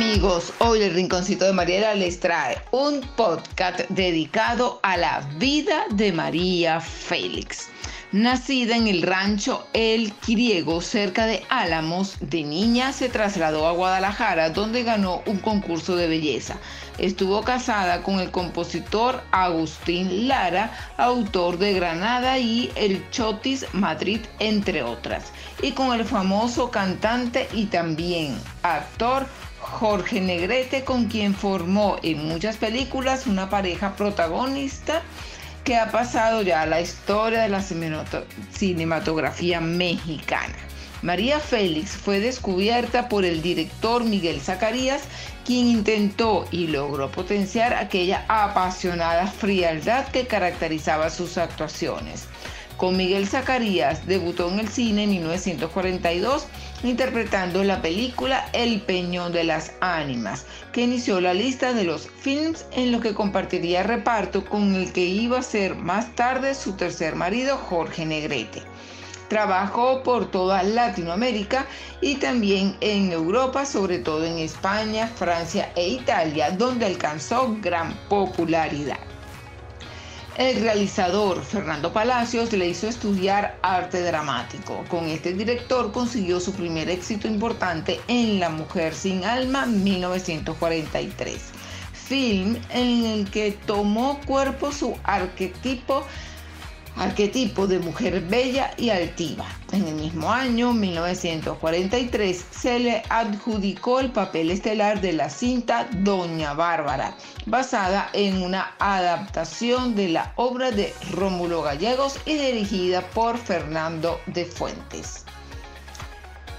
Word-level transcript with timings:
amigos, 0.00 0.54
hoy 0.60 0.80
el 0.80 0.94
Rinconcito 0.94 1.44
de 1.44 1.52
Mariela 1.52 1.94
les 1.94 2.18
trae 2.20 2.56
un 2.70 3.02
podcast 3.16 3.80
dedicado 3.90 4.80
a 4.82 4.96
la 4.96 5.20
vida 5.36 5.84
de 5.90 6.10
María 6.10 6.80
Félix. 6.80 7.68
Nacida 8.10 8.76
en 8.76 8.88
el 8.88 9.02
rancho 9.02 9.66
El 9.74 10.12
Quiriego, 10.14 10.80
cerca 10.80 11.26
de 11.26 11.42
Álamos, 11.50 12.16
de 12.18 12.42
niña 12.44 12.94
se 12.94 13.10
trasladó 13.10 13.68
a 13.68 13.72
Guadalajara, 13.72 14.48
donde 14.48 14.84
ganó 14.84 15.20
un 15.26 15.36
concurso 15.36 15.94
de 15.96 16.08
belleza. 16.08 16.56
Estuvo 16.96 17.42
casada 17.42 18.02
con 18.02 18.20
el 18.20 18.30
compositor 18.30 19.22
Agustín 19.32 20.28
Lara, 20.28 20.72
autor 20.96 21.58
de 21.58 21.74
Granada 21.74 22.38
y 22.38 22.72
El 22.74 23.08
Chotis 23.10 23.66
Madrid, 23.74 24.20
entre 24.38 24.82
otras, 24.82 25.24
y 25.60 25.72
con 25.72 25.92
el 25.92 26.06
famoso 26.06 26.70
cantante 26.70 27.48
y 27.52 27.66
también 27.66 28.34
actor 28.62 29.26
Jorge 29.60 30.20
Negrete, 30.20 30.84
con 30.84 31.06
quien 31.06 31.34
formó 31.34 31.98
en 32.02 32.26
muchas 32.26 32.56
películas 32.56 33.26
una 33.26 33.48
pareja 33.50 33.94
protagonista 33.96 35.02
que 35.64 35.76
ha 35.76 35.90
pasado 35.90 36.42
ya 36.42 36.62
a 36.62 36.66
la 36.66 36.80
historia 36.80 37.42
de 37.42 37.48
la 37.48 37.62
cinematografía 38.52 39.60
mexicana. 39.60 40.56
María 41.02 41.40
Félix 41.40 41.92
fue 41.92 42.20
descubierta 42.20 43.08
por 43.08 43.24
el 43.24 43.40
director 43.40 44.04
Miguel 44.04 44.40
Zacarías, 44.40 45.02
quien 45.46 45.66
intentó 45.66 46.46
y 46.50 46.66
logró 46.66 47.10
potenciar 47.10 47.72
aquella 47.72 48.24
apasionada 48.28 49.26
frialdad 49.26 50.06
que 50.08 50.26
caracterizaba 50.26 51.08
sus 51.08 51.38
actuaciones. 51.38 52.26
Con 52.76 52.96
Miguel 52.96 53.28
Zacarías 53.28 54.06
debutó 54.06 54.50
en 54.50 54.60
el 54.60 54.68
cine 54.68 55.04
en 55.04 55.10
1942 55.10 56.46
interpretando 56.82 57.62
la 57.64 57.82
película 57.82 58.48
El 58.52 58.80
Peñón 58.80 59.32
de 59.32 59.44
las 59.44 59.72
Ánimas, 59.80 60.46
que 60.72 60.82
inició 60.82 61.20
la 61.20 61.34
lista 61.34 61.72
de 61.72 61.84
los 61.84 62.08
films 62.08 62.64
en 62.72 62.92
los 62.92 63.00
que 63.00 63.14
compartiría 63.14 63.82
reparto 63.82 64.44
con 64.44 64.74
el 64.74 64.92
que 64.92 65.04
iba 65.04 65.38
a 65.38 65.42
ser 65.42 65.74
más 65.74 66.14
tarde 66.14 66.54
su 66.54 66.72
tercer 66.72 67.16
marido 67.16 67.56
Jorge 67.56 68.06
Negrete. 68.06 68.62
Trabajó 69.28 70.02
por 70.02 70.30
toda 70.30 70.62
Latinoamérica 70.62 71.66
y 72.00 72.16
también 72.16 72.76
en 72.80 73.12
Europa, 73.12 73.64
sobre 73.64 74.00
todo 74.00 74.24
en 74.24 74.38
España, 74.38 75.06
Francia 75.06 75.70
e 75.76 75.88
Italia, 75.88 76.50
donde 76.50 76.86
alcanzó 76.86 77.56
gran 77.60 77.94
popularidad. 78.08 78.98
El 80.40 80.58
realizador 80.58 81.44
Fernando 81.44 81.92
Palacios 81.92 82.50
le 82.54 82.66
hizo 82.66 82.88
estudiar 82.88 83.58
arte 83.60 84.00
dramático. 84.00 84.82
Con 84.88 85.04
este 85.04 85.34
director 85.34 85.92
consiguió 85.92 86.40
su 86.40 86.54
primer 86.54 86.88
éxito 86.88 87.28
importante 87.28 88.00
en 88.08 88.40
La 88.40 88.48
Mujer 88.48 88.94
sin 88.94 89.26
Alma 89.26 89.66
1943, 89.66 91.42
film 91.92 92.56
en 92.70 93.04
el 93.04 93.30
que 93.30 93.52
tomó 93.66 94.18
cuerpo 94.24 94.72
su 94.72 94.96
arquetipo 95.04 96.06
arquetipo 96.96 97.66
de 97.66 97.78
mujer 97.78 98.20
bella 98.20 98.72
y 98.76 98.90
altiva. 98.90 99.46
En 99.72 99.86
el 99.86 99.94
mismo 99.94 100.32
año, 100.32 100.72
1943, 100.72 102.46
se 102.50 102.78
le 102.78 103.02
adjudicó 103.08 104.00
el 104.00 104.10
papel 104.10 104.50
estelar 104.50 105.00
de 105.00 105.12
la 105.12 105.30
cinta 105.30 105.88
Doña 105.92 106.54
Bárbara, 106.54 107.16
basada 107.46 108.10
en 108.12 108.42
una 108.42 108.74
adaptación 108.78 109.94
de 109.94 110.08
la 110.08 110.32
obra 110.36 110.70
de 110.70 110.92
Rómulo 111.12 111.62
Gallegos 111.62 112.18
y 112.26 112.34
dirigida 112.34 113.02
por 113.10 113.38
Fernando 113.38 114.20
de 114.26 114.44
Fuentes. 114.44 115.24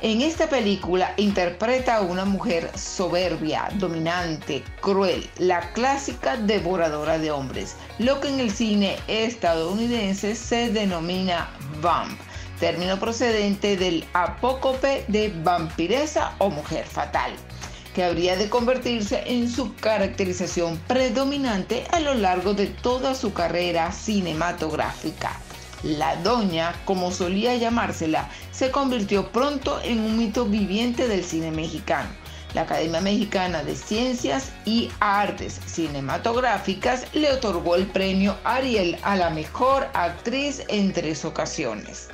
En 0.00 0.22
esta 0.22 0.48
película 0.48 1.12
interpreta 1.16 1.96
a 1.96 2.02
una 2.02 2.24
mujer 2.24 2.70
soberbia, 2.78 3.68
dominante, 3.78 4.62
cruel, 4.80 5.28
la 5.38 5.72
clásica 5.72 6.36
devoradora 6.36 7.18
de 7.18 7.32
hombres, 7.32 7.74
lo 7.98 8.20
que 8.20 8.28
en 8.28 8.38
el 8.38 8.52
cine 8.52 8.96
estadounidense 9.08 10.36
se 10.36 10.70
denomina 10.70 11.50
vamp, 11.82 12.16
término 12.60 13.00
procedente 13.00 13.76
del 13.76 14.04
apócope 14.12 15.04
de 15.08 15.32
vampiresa 15.42 16.32
o 16.38 16.48
mujer 16.48 16.86
fatal, 16.86 17.32
que 17.92 18.04
habría 18.04 18.36
de 18.36 18.48
convertirse 18.48 19.24
en 19.26 19.50
su 19.50 19.74
caracterización 19.74 20.78
predominante 20.86 21.88
a 21.90 21.98
lo 21.98 22.14
largo 22.14 22.54
de 22.54 22.68
toda 22.68 23.16
su 23.16 23.32
carrera 23.32 23.90
cinematográfica. 23.90 25.40
La 25.84 26.16
doña, 26.16 26.74
como 26.84 27.12
solía 27.12 27.54
llamársela, 27.56 28.28
se 28.50 28.72
convirtió 28.72 29.30
pronto 29.30 29.80
en 29.82 30.00
un 30.00 30.18
mito 30.18 30.44
viviente 30.44 31.06
del 31.06 31.22
cine 31.22 31.52
mexicano. 31.52 32.08
La 32.54 32.62
Academia 32.62 33.00
Mexicana 33.00 33.62
de 33.62 33.76
Ciencias 33.76 34.50
y 34.64 34.90
Artes 34.98 35.60
Cinematográficas 35.66 37.04
le 37.12 37.30
otorgó 37.30 37.76
el 37.76 37.86
premio 37.86 38.36
Ariel 38.42 38.98
a 39.02 39.16
la 39.16 39.30
mejor 39.30 39.86
actriz 39.92 40.64
en 40.68 40.92
tres 40.92 41.24
ocasiones. 41.24 42.08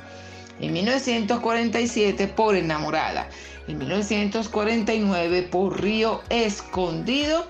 En 0.59 0.73
1947 0.73 2.27
por 2.27 2.55
Enamorada, 2.55 3.27
en 3.67 3.79
1949 3.79 5.43
por 5.43 5.81
Río 5.81 6.21
Escondido 6.29 7.47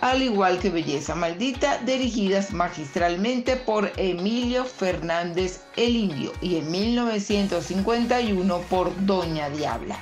al 0.00 0.22
igual 0.22 0.58
que 0.58 0.70
Belleza 0.70 1.14
Maldita, 1.14 1.78
dirigidas 1.78 2.52
magistralmente 2.52 3.56
por 3.56 3.92
Emilio 3.96 4.64
Fernández 4.64 5.62
el 5.76 5.96
Indio 5.96 6.32
y 6.40 6.56
en 6.56 6.70
1951 6.70 8.60
por 8.70 8.92
Doña 9.04 9.50
Diabla. 9.50 9.98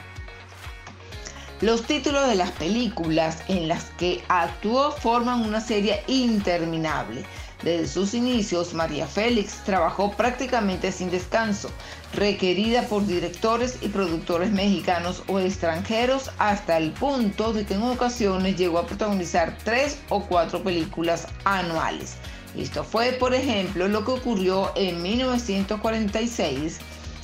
Los 1.62 1.84
títulos 1.84 2.28
de 2.28 2.34
las 2.34 2.50
películas 2.52 3.42
en 3.48 3.68
las 3.68 3.84
que 3.98 4.22
actuó 4.28 4.92
forman 4.92 5.40
una 5.40 5.60
serie 5.60 6.02
interminable 6.06 7.24
desde 7.62 7.88
sus 7.88 8.12
inicios, 8.12 8.74
María 8.74 9.06
Félix 9.06 9.64
trabajó 9.64 10.12
prácticamente 10.12 10.92
sin 10.92 11.10
descanso, 11.10 11.70
requerida 12.12 12.82
por 12.82 13.06
directores 13.06 13.78
y 13.80 13.88
productores 13.88 14.50
mexicanos 14.50 15.22
o 15.26 15.38
extranjeros 15.38 16.30
hasta 16.38 16.76
el 16.76 16.92
punto 16.92 17.54
de 17.54 17.64
que 17.64 17.74
en 17.74 17.82
ocasiones 17.82 18.56
llegó 18.56 18.78
a 18.78 18.86
protagonizar 18.86 19.56
tres 19.64 19.98
o 20.10 20.20
cuatro 20.20 20.62
películas 20.62 21.28
anuales. 21.44 22.16
Esto 22.56 22.84
fue, 22.84 23.12
por 23.12 23.34
ejemplo, 23.34 23.88
lo 23.88 24.04
que 24.04 24.12
ocurrió 24.12 24.72
en 24.76 25.02
1946 25.02 26.78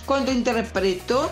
cuando 0.06 0.32
interpretó 0.32 1.30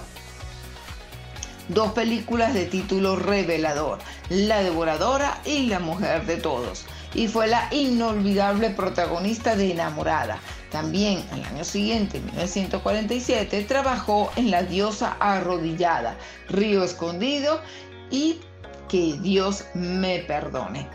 dos 1.68 1.92
películas 1.92 2.52
de 2.52 2.66
título 2.66 3.16
revelador, 3.16 3.98
La 4.28 4.62
Devoradora 4.62 5.40
y 5.44 5.66
La 5.66 5.80
Mujer 5.80 6.26
de 6.26 6.36
Todos 6.36 6.84
y 7.14 7.28
fue 7.28 7.48
la 7.48 7.68
inolvidable 7.72 8.70
protagonista 8.70 9.56
de 9.56 9.72
Enamorada. 9.72 10.38
También 10.70 11.24
al 11.32 11.44
año 11.44 11.64
siguiente, 11.64 12.18
en 12.18 12.26
1947, 12.26 13.64
trabajó 13.64 14.30
en 14.36 14.50
La 14.50 14.62
diosa 14.62 15.16
arrodillada, 15.18 16.16
Río 16.48 16.84
Escondido 16.84 17.60
y 18.10 18.40
Que 18.88 19.18
Dios 19.20 19.64
me 19.74 20.20
perdone. 20.20 20.88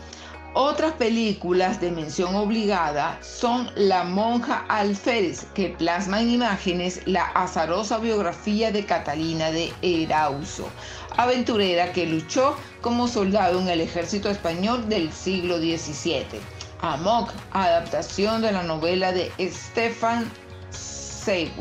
Otras 0.58 0.94
películas 0.94 1.82
de 1.82 1.90
mención 1.90 2.34
obligada 2.34 3.18
son 3.20 3.70
La 3.74 4.04
monja 4.04 4.64
alférez, 4.68 5.44
que 5.54 5.68
plasma 5.68 6.22
en 6.22 6.30
imágenes 6.30 7.02
la 7.04 7.26
azarosa 7.26 7.98
biografía 7.98 8.72
de 8.72 8.86
Catalina 8.86 9.50
de 9.50 9.70
Erauso, 9.82 10.70
aventurera 11.18 11.92
que 11.92 12.06
luchó 12.06 12.56
como 12.80 13.06
soldado 13.06 13.60
en 13.60 13.68
el 13.68 13.82
ejército 13.82 14.30
español 14.30 14.88
del 14.88 15.12
siglo 15.12 15.58
XVII. 15.58 16.40
Amok, 16.80 17.32
adaptación 17.52 18.40
de 18.40 18.52
la 18.52 18.62
novela 18.62 19.12
de 19.12 19.30
Stefan 19.38 20.24
Zweig, 20.72 21.52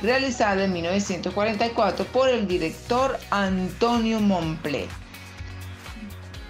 realizada 0.00 0.64
en 0.64 0.72
1944 0.72 2.06
por 2.06 2.30
el 2.30 2.48
director 2.48 3.18
Antonio 3.28 4.20
Montplet. 4.20 4.88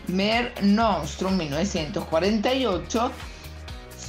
Mer 0.08 0.54
Nostrum 0.62 1.36
1948, 1.36 3.12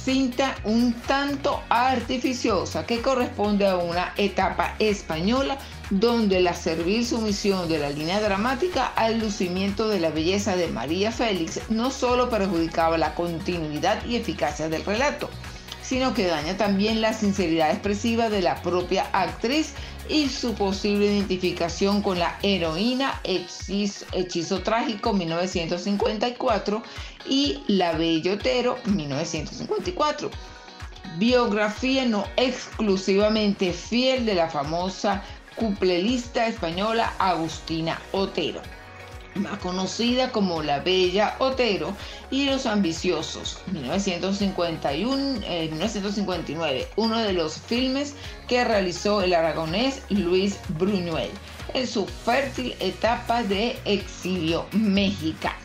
cinta 0.04 0.56
un 0.64 0.94
tanto 1.06 1.62
artificiosa 1.68 2.86
que 2.86 3.02
corresponde 3.02 3.66
a 3.66 3.76
una 3.76 4.14
etapa 4.16 4.74
española 4.78 5.58
donde 5.90 6.40
la 6.40 6.54
servil 6.54 7.04
sumisión 7.04 7.68
de 7.68 7.78
la 7.78 7.90
línea 7.90 8.20
dramática 8.20 8.86
al 8.96 9.18
lucimiento 9.18 9.88
de 9.88 10.00
la 10.00 10.10
belleza 10.10 10.56
de 10.56 10.68
María 10.68 11.12
Félix 11.12 11.60
no 11.68 11.90
solo 11.90 12.30
perjudicaba 12.30 12.96
la 12.96 13.14
continuidad 13.14 14.04
y 14.06 14.16
eficacia 14.16 14.68
del 14.68 14.84
relato, 14.84 15.28
sino 15.90 16.14
que 16.14 16.28
daña 16.28 16.56
también 16.56 17.00
la 17.00 17.12
sinceridad 17.12 17.72
expresiva 17.72 18.30
de 18.30 18.42
la 18.42 18.62
propia 18.62 19.08
actriz 19.12 19.74
y 20.08 20.28
su 20.28 20.54
posible 20.54 21.06
identificación 21.06 22.00
con 22.00 22.20
la 22.20 22.38
heroína 22.44 23.20
Hechizo, 23.24 24.62
Trágico 24.62 25.12
1954 25.12 26.80
y 27.28 27.64
La 27.66 27.90
Bellotero 27.94 28.78
1954. 28.84 30.30
Biografía 31.18 32.04
no 32.04 32.24
exclusivamente 32.36 33.72
fiel 33.72 34.26
de 34.26 34.36
la 34.36 34.48
famosa 34.48 35.24
cuplelista 35.56 36.46
española 36.46 37.12
Agustina 37.18 38.00
Otero. 38.12 38.62
Más 39.34 39.58
conocida 39.58 40.32
como 40.32 40.62
La 40.62 40.80
Bella 40.80 41.36
Otero 41.38 41.94
y 42.30 42.46
Los 42.46 42.66
Ambiciosos, 42.66 43.58
1951, 43.72 45.40
1959, 45.70 46.88
uno 46.96 47.18
de 47.18 47.32
los 47.32 47.58
filmes 47.58 48.14
que 48.48 48.64
realizó 48.64 49.22
el 49.22 49.34
aragonés 49.34 50.02
Luis 50.08 50.58
Bruñuel 50.78 51.30
en 51.74 51.86
su 51.86 52.06
fértil 52.06 52.74
etapa 52.80 53.42
de 53.42 53.78
exilio 53.84 54.66
mexicano. 54.72 55.56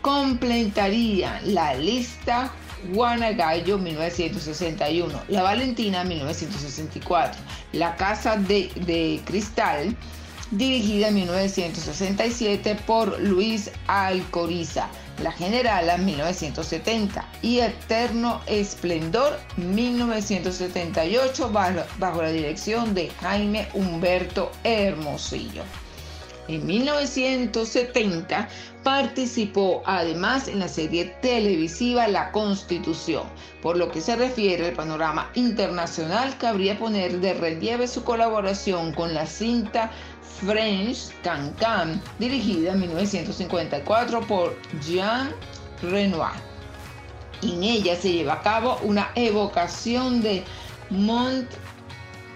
Completaría 0.00 1.40
la 1.44 1.74
lista 1.74 2.52
Juana 2.92 3.32
Gallo 3.32 3.78
1961, 3.78 5.22
La 5.28 5.42
Valentina 5.42 6.02
1964, 6.02 7.40
La 7.72 7.94
Casa 7.94 8.36
de, 8.36 8.70
de 8.86 9.20
Cristal 9.24 9.96
dirigida 10.52 11.08
en 11.08 11.14
1967 11.14 12.76
por 12.86 13.18
Luis 13.20 13.70
Alcoriza, 13.86 14.88
La 15.22 15.32
Generala 15.32 15.96
1970 15.96 17.26
y 17.42 17.58
Eterno 17.60 18.40
Esplendor 18.46 19.38
1978 19.56 21.50
bajo, 21.98 22.22
la 22.22 22.30
dirección 22.30 22.94
de 22.94 23.10
Jaime 23.20 23.68
Humberto 23.74 24.52
Hermosillo. 24.62 25.64
En 26.52 26.66
1970 26.66 28.46
participó 28.82 29.82
además 29.86 30.48
en 30.48 30.58
la 30.58 30.68
serie 30.68 31.06
televisiva 31.22 32.06
La 32.08 32.30
Constitución, 32.30 33.22
por 33.62 33.78
lo 33.78 33.90
que 33.90 34.02
se 34.02 34.16
refiere 34.16 34.66
al 34.66 34.74
panorama 34.74 35.30
internacional 35.34 36.36
cabría 36.36 36.78
poner 36.78 37.20
de 37.20 37.32
relieve 37.32 37.88
su 37.88 38.04
colaboración 38.04 38.92
con 38.92 39.14
la 39.14 39.24
cinta 39.24 39.90
French 40.44 41.10
Can 41.22 42.02
dirigida 42.18 42.72
en 42.72 42.80
1954 42.80 44.20
por 44.26 44.54
Jean 44.84 45.30
Renoir. 45.80 46.34
En 47.40 47.62
ella 47.62 47.96
se 47.96 48.12
lleva 48.12 48.34
a 48.34 48.42
cabo 48.42 48.78
una 48.82 49.08
evocación 49.14 50.20
de 50.20 50.44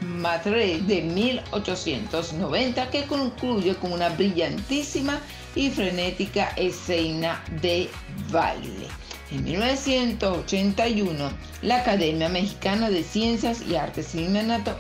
Montmartre 0.01 0.81
de 0.83 1.03
1890 1.03 2.91
que 2.91 3.05
concluye 3.05 3.75
con 3.77 3.93
una 3.93 4.09
brillantísima 4.11 5.21
y 5.55 5.71
frenética 5.71 6.53
escena 6.57 7.43
de 7.63 7.89
baile. 8.31 8.89
En 9.33 9.43
1981, 9.45 11.31
la 11.63 11.79
Academia 11.79 12.29
Mexicana 12.29 12.91
de 12.91 13.03
Ciencias 13.03 13.63
y 13.63 13.75
Artes 13.75 14.15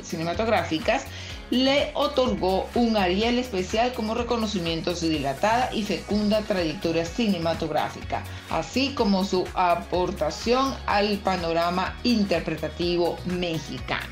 Cinematográficas 0.03 1.05
le 1.51 1.91
otorgó 1.95 2.69
un 2.75 2.97
Ariel 2.97 3.39
especial 3.39 3.93
como 3.93 4.15
reconocimiento 4.15 4.91
a 4.91 4.97
su 4.97 5.09
dilatada 5.09 5.71
y 5.73 5.83
fecunda 5.83 6.43
trayectoria 6.43 7.05
cinematográfica, 7.05 8.23
así 8.51 8.95
como 8.95 9.25
su 9.25 9.47
aportación 9.55 10.75
al 10.87 11.19
panorama 11.19 11.97
interpretativo 12.03 13.17
mexicano. 13.27 14.07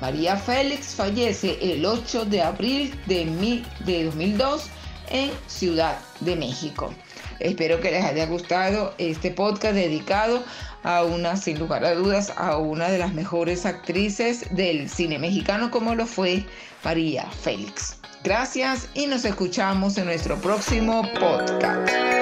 María 0.00 0.36
Félix 0.36 0.94
fallece 0.94 1.58
el 1.60 1.84
8 1.84 2.26
de 2.26 2.42
abril 2.42 2.94
de, 3.06 3.62
de 3.84 4.04
2002 4.04 4.68
en 5.10 5.30
Ciudad 5.46 5.98
de 6.20 6.36
México. 6.36 6.92
Espero 7.38 7.80
que 7.80 7.90
les 7.90 8.04
haya 8.04 8.26
gustado 8.26 8.94
este 8.98 9.30
podcast 9.30 9.74
dedicado 9.74 10.42
a 10.82 11.04
una, 11.04 11.36
sin 11.36 11.58
lugar 11.58 11.84
a 11.84 11.94
dudas, 11.94 12.32
a 12.36 12.56
una 12.56 12.88
de 12.88 12.98
las 12.98 13.12
mejores 13.12 13.66
actrices 13.66 14.46
del 14.54 14.88
cine 14.88 15.18
mexicano 15.18 15.70
como 15.70 15.94
lo 15.94 16.06
fue 16.06 16.44
María 16.84 17.28
Félix. 17.30 17.98
Gracias 18.24 18.88
y 18.94 19.06
nos 19.06 19.24
escuchamos 19.24 19.98
en 19.98 20.06
nuestro 20.06 20.36
próximo 20.36 21.02
podcast. 21.18 22.15